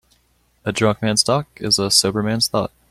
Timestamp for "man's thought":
2.23-2.71